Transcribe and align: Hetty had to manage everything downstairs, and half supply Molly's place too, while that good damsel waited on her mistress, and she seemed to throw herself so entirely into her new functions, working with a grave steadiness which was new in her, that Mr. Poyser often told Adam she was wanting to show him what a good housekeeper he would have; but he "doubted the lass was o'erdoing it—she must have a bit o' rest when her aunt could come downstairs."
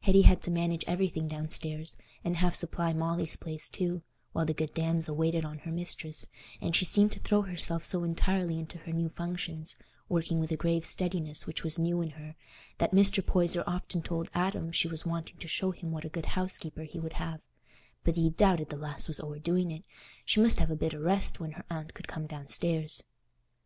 Hetty 0.00 0.20
had 0.20 0.42
to 0.42 0.50
manage 0.50 0.84
everything 0.86 1.28
downstairs, 1.28 1.96
and 2.22 2.36
half 2.36 2.54
supply 2.54 2.92
Molly's 2.92 3.36
place 3.36 3.70
too, 3.70 4.02
while 4.32 4.44
that 4.44 4.58
good 4.58 4.74
damsel 4.74 5.16
waited 5.16 5.46
on 5.46 5.60
her 5.60 5.72
mistress, 5.72 6.26
and 6.60 6.76
she 6.76 6.84
seemed 6.84 7.10
to 7.12 7.20
throw 7.20 7.40
herself 7.40 7.82
so 7.82 8.04
entirely 8.04 8.58
into 8.58 8.76
her 8.80 8.92
new 8.92 9.08
functions, 9.08 9.74
working 10.10 10.38
with 10.40 10.50
a 10.52 10.58
grave 10.58 10.84
steadiness 10.84 11.46
which 11.46 11.64
was 11.64 11.78
new 11.78 12.02
in 12.02 12.10
her, 12.10 12.36
that 12.76 12.92
Mr. 12.92 13.24
Poyser 13.24 13.64
often 13.66 14.02
told 14.02 14.28
Adam 14.34 14.72
she 14.72 14.88
was 14.88 15.06
wanting 15.06 15.38
to 15.38 15.48
show 15.48 15.70
him 15.70 15.90
what 15.90 16.04
a 16.04 16.10
good 16.10 16.26
housekeeper 16.36 16.82
he 16.82 16.98
would 17.00 17.14
have; 17.14 17.40
but 18.04 18.16
he 18.16 18.28
"doubted 18.28 18.68
the 18.68 18.76
lass 18.76 19.08
was 19.08 19.20
o'erdoing 19.20 19.70
it—she 19.74 20.38
must 20.38 20.58
have 20.58 20.70
a 20.70 20.76
bit 20.76 20.92
o' 20.92 20.98
rest 21.00 21.40
when 21.40 21.52
her 21.52 21.64
aunt 21.70 21.94
could 21.94 22.06
come 22.06 22.26
downstairs." 22.26 23.04